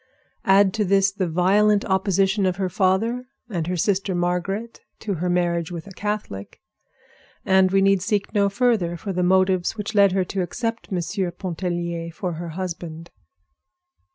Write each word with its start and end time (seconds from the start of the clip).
Add 0.45 0.73
to 0.73 0.83
this 0.83 1.11
the 1.11 1.27
violent 1.29 1.85
opposition 1.85 2.47
of 2.47 2.55
her 2.55 2.69
father 2.69 3.27
and 3.51 3.67
her 3.67 3.77
sister 3.77 4.15
Margaret 4.15 4.81
to 5.01 5.13
her 5.13 5.29
marriage 5.29 5.71
with 5.71 5.85
a 5.85 5.91
Catholic, 5.91 6.59
and 7.45 7.69
we 7.69 7.83
need 7.83 8.01
seek 8.01 8.33
no 8.33 8.49
further 8.49 8.97
for 8.97 9.13
the 9.13 9.21
motives 9.21 9.77
which 9.77 9.93
led 9.93 10.13
her 10.13 10.23
to 10.23 10.41
accept 10.41 10.91
Monsieur 10.91 11.29
Pontellier 11.29 12.09
for 12.11 12.33
her 12.33 12.49
husband. 12.49 13.11